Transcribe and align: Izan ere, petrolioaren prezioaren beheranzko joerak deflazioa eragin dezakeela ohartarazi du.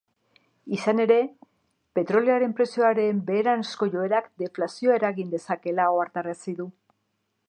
Izan 0.75 1.01
ere, 1.03 1.17
petrolioaren 1.99 2.55
prezioaren 2.61 3.19
beheranzko 3.29 3.89
joerak 3.97 4.31
deflazioa 4.45 4.97
eragin 5.01 5.33
dezakeela 5.35 5.89
ohartarazi 5.99 6.57
du. 6.63 6.67